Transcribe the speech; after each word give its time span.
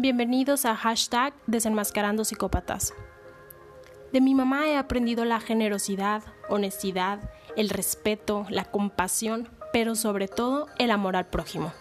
Bienvenidos 0.00 0.64
a 0.64 0.76
hashtag 0.76 1.34
Desenmascarando 1.48 2.24
Psicópatas. 2.24 2.94
De 4.12 4.20
mi 4.20 4.32
mamá 4.32 4.68
he 4.68 4.76
aprendido 4.76 5.24
la 5.24 5.40
generosidad, 5.40 6.22
honestidad, 6.48 7.32
el 7.56 7.68
respeto, 7.68 8.46
la 8.48 8.64
compasión, 8.64 9.48
pero 9.72 9.96
sobre 9.96 10.28
todo 10.28 10.68
el 10.78 10.92
amor 10.92 11.16
al 11.16 11.26
prójimo. 11.26 11.72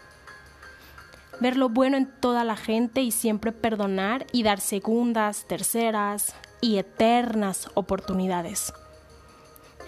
Ver 1.39 1.57
lo 1.57 1.69
bueno 1.69 1.95
en 1.95 2.11
toda 2.19 2.43
la 2.43 2.57
gente 2.57 3.03
y 3.03 3.11
siempre 3.11 3.51
perdonar 3.51 4.25
y 4.31 4.41
dar 4.41 4.61
segundas, 4.61 5.45
terceras 5.47 6.33
y 6.59 6.79
eternas 6.79 7.69
oportunidades. 7.75 8.73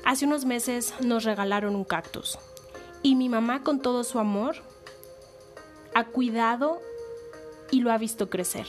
Hace 0.06 0.26
unos 0.26 0.46
meses 0.46 0.94
nos 1.02 1.24
regalaron 1.24 1.76
un 1.76 1.84
cactus 1.84 2.38
y 3.02 3.16
mi 3.16 3.28
mamá 3.28 3.64
con 3.64 3.82
todo 3.82 4.04
su 4.04 4.20
amor 4.20 4.58
ha 5.96 6.04
cuidado 6.04 6.80
y 7.72 7.82
lo 7.82 7.92
ha 7.92 7.98
visto 7.98 8.30
crecer. 8.30 8.68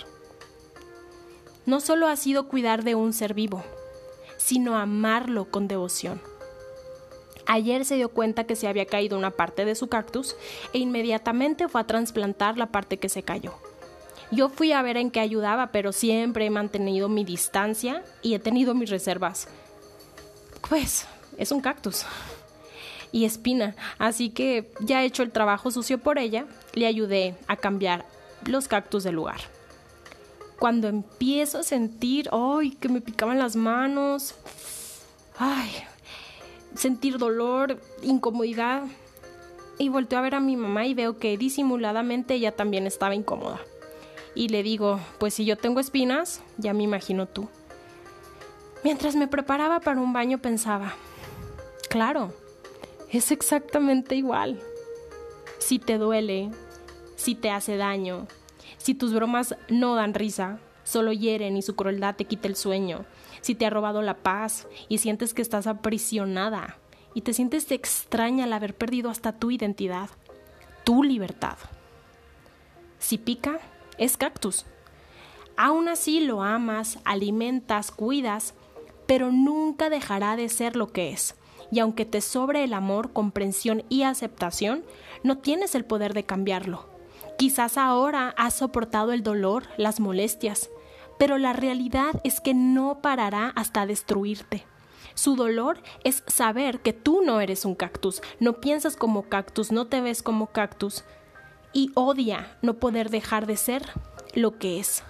No 1.66 1.80
solo 1.80 2.08
ha 2.08 2.16
sido 2.16 2.48
cuidar 2.48 2.84
de 2.84 2.94
un 2.94 3.12
ser 3.12 3.34
vivo, 3.34 3.62
sino 4.36 4.76
amarlo 4.76 5.50
con 5.50 5.68
devoción. 5.68 6.20
Ayer 7.46 7.84
se 7.84 7.96
dio 7.96 8.10
cuenta 8.10 8.44
que 8.44 8.56
se 8.56 8.68
había 8.68 8.86
caído 8.86 9.18
una 9.18 9.32
parte 9.32 9.64
de 9.64 9.74
su 9.74 9.88
cactus 9.88 10.36
e 10.72 10.78
inmediatamente 10.78 11.68
fue 11.68 11.80
a 11.80 11.86
trasplantar 11.86 12.56
la 12.56 12.66
parte 12.66 12.98
que 12.98 13.08
se 13.08 13.22
cayó. 13.22 13.54
Yo 14.30 14.48
fui 14.48 14.72
a 14.72 14.82
ver 14.82 14.96
en 14.96 15.10
qué 15.10 15.18
ayudaba, 15.18 15.72
pero 15.72 15.92
siempre 15.92 16.46
he 16.46 16.50
mantenido 16.50 17.08
mi 17.08 17.24
distancia 17.24 18.04
y 18.22 18.34
he 18.34 18.38
tenido 18.38 18.74
mis 18.74 18.88
reservas. 18.88 19.48
Pues, 20.68 21.06
es 21.36 21.50
un 21.50 21.60
cactus. 21.60 22.04
Y 23.10 23.24
espina, 23.24 23.74
así 23.98 24.30
que 24.30 24.70
ya 24.78 25.02
he 25.02 25.06
hecho 25.06 25.24
el 25.24 25.32
trabajo 25.32 25.72
sucio 25.72 25.98
por 25.98 26.18
ella, 26.18 26.46
le 26.74 26.86
ayudé 26.86 27.34
a 27.48 27.56
cambiar 27.56 28.06
los 28.46 28.68
cactus 28.68 29.04
del 29.04 29.16
lugar. 29.16 29.40
Cuando 30.58 30.88
empiezo 30.88 31.58
a 31.58 31.62
sentir, 31.62 32.28
ay, 32.32 32.72
que 32.72 32.88
me 32.88 33.00
picaban 33.00 33.38
las 33.38 33.56
manos, 33.56 34.34
ay, 35.38 35.70
sentir 36.74 37.18
dolor, 37.18 37.80
incomodidad, 38.02 38.84
y 39.80 39.88
volteo 39.88 40.18
a 40.18 40.22
ver 40.22 40.34
a 40.34 40.40
mi 40.40 40.56
mamá 40.56 40.84
y 40.86 40.92
veo 40.92 41.18
que 41.18 41.38
disimuladamente 41.38 42.34
ella 42.34 42.54
también 42.54 42.86
estaba 42.86 43.14
incómoda. 43.14 43.60
Y 44.34 44.48
le 44.48 44.62
digo, 44.62 45.00
pues 45.18 45.32
si 45.32 45.46
yo 45.46 45.56
tengo 45.56 45.80
espinas, 45.80 46.42
ya 46.58 46.74
me 46.74 46.82
imagino 46.82 47.26
tú. 47.26 47.48
Mientras 48.84 49.16
me 49.16 49.26
preparaba 49.26 49.80
para 49.80 50.00
un 50.00 50.12
baño 50.12 50.36
pensaba, 50.36 50.92
claro, 51.88 52.34
es 53.10 53.30
exactamente 53.32 54.16
igual. 54.16 54.60
Si 55.58 55.78
te 55.78 55.96
duele, 55.96 56.50
si 57.20 57.34
te 57.34 57.50
hace 57.50 57.76
daño, 57.76 58.26
si 58.78 58.94
tus 58.94 59.12
bromas 59.12 59.54
no 59.68 59.94
dan 59.94 60.14
risa, 60.14 60.58
solo 60.84 61.12
hieren 61.12 61.54
y 61.54 61.60
su 61.60 61.76
crueldad 61.76 62.16
te 62.16 62.24
quita 62.24 62.48
el 62.48 62.56
sueño, 62.56 63.04
si 63.42 63.54
te 63.54 63.66
ha 63.66 63.70
robado 63.70 64.00
la 64.00 64.22
paz 64.22 64.66
y 64.88 64.98
sientes 64.98 65.34
que 65.34 65.42
estás 65.42 65.66
aprisionada 65.66 66.78
y 67.12 67.20
te 67.20 67.34
sientes 67.34 67.70
extraña 67.72 68.44
al 68.44 68.54
haber 68.54 68.74
perdido 68.74 69.10
hasta 69.10 69.32
tu 69.32 69.50
identidad, 69.50 70.08
tu 70.82 71.02
libertad. 71.02 71.58
Si 72.98 73.18
pica, 73.18 73.60
es 73.98 74.16
cactus. 74.16 74.64
Aún 75.58 75.88
así 75.88 76.20
lo 76.20 76.42
amas, 76.42 77.00
alimentas, 77.04 77.90
cuidas, 77.90 78.54
pero 79.06 79.30
nunca 79.30 79.90
dejará 79.90 80.36
de 80.36 80.48
ser 80.48 80.74
lo 80.74 80.90
que 80.90 81.10
es. 81.10 81.34
Y 81.70 81.80
aunque 81.80 82.06
te 82.06 82.22
sobre 82.22 82.64
el 82.64 82.72
amor, 82.72 83.12
comprensión 83.12 83.84
y 83.90 84.04
aceptación, 84.04 84.84
no 85.22 85.36
tienes 85.36 85.74
el 85.74 85.84
poder 85.84 86.14
de 86.14 86.24
cambiarlo. 86.24 86.89
Quizás 87.40 87.78
ahora 87.78 88.34
has 88.36 88.52
soportado 88.52 89.14
el 89.14 89.22
dolor, 89.22 89.62
las 89.78 89.98
molestias, 89.98 90.68
pero 91.18 91.38
la 91.38 91.54
realidad 91.54 92.20
es 92.22 92.38
que 92.38 92.52
no 92.52 93.00
parará 93.00 93.50
hasta 93.56 93.86
destruirte. 93.86 94.66
Su 95.14 95.36
dolor 95.36 95.82
es 96.04 96.22
saber 96.26 96.80
que 96.80 96.92
tú 96.92 97.22
no 97.24 97.40
eres 97.40 97.64
un 97.64 97.74
cactus, 97.74 98.20
no 98.40 98.60
piensas 98.60 98.94
como 98.94 99.22
cactus, 99.30 99.72
no 99.72 99.86
te 99.86 100.02
ves 100.02 100.22
como 100.22 100.48
cactus 100.48 101.02
y 101.72 101.92
odia 101.94 102.58
no 102.60 102.74
poder 102.74 103.08
dejar 103.08 103.46
de 103.46 103.56
ser 103.56 103.88
lo 104.34 104.58
que 104.58 104.78
es. 104.78 105.02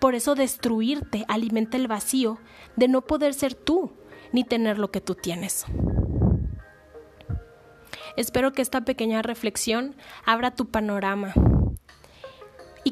Por 0.00 0.16
eso 0.16 0.34
destruirte 0.34 1.24
alimenta 1.28 1.76
el 1.76 1.86
vacío 1.86 2.38
de 2.74 2.88
no 2.88 3.02
poder 3.02 3.32
ser 3.32 3.54
tú 3.54 3.92
ni 4.32 4.42
tener 4.42 4.76
lo 4.76 4.90
que 4.90 5.00
tú 5.00 5.14
tienes. 5.14 5.66
Espero 8.16 8.50
que 8.50 8.60
esta 8.60 8.80
pequeña 8.80 9.22
reflexión 9.22 9.94
abra 10.26 10.50
tu 10.50 10.68
panorama 10.68 11.32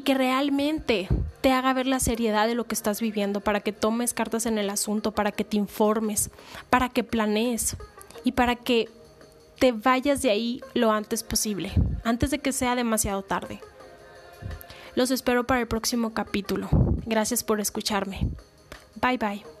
que 0.09 0.15
realmente 0.15 1.07
te 1.41 1.51
haga 1.51 1.71
ver 1.71 1.85
la 1.85 1.99
seriedad 1.99 2.47
de 2.47 2.55
lo 2.55 2.63
que 2.63 2.73
estás 2.73 2.99
viviendo, 2.99 3.41
para 3.41 3.59
que 3.59 3.71
tomes 3.71 4.15
cartas 4.15 4.47
en 4.47 4.57
el 4.57 4.71
asunto, 4.71 5.11
para 5.11 5.31
que 5.31 5.43
te 5.43 5.55
informes, 5.55 6.31
para 6.71 6.89
que 6.89 7.03
planees 7.03 7.77
y 8.23 8.31
para 8.31 8.55
que 8.55 8.89
te 9.59 9.71
vayas 9.71 10.23
de 10.23 10.31
ahí 10.31 10.61
lo 10.73 10.91
antes 10.91 11.21
posible, 11.21 11.71
antes 12.03 12.31
de 12.31 12.39
que 12.39 12.53
sea 12.53 12.73
demasiado 12.73 13.21
tarde. 13.21 13.61
Los 14.95 15.11
espero 15.11 15.45
para 15.45 15.59
el 15.61 15.67
próximo 15.67 16.11
capítulo. 16.11 16.69
Gracias 17.05 17.43
por 17.43 17.61
escucharme. 17.61 18.31
Bye 18.95 19.19
bye. 19.19 19.58